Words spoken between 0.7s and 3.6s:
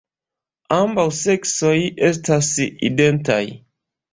Ambaŭ seksoj estas identaj.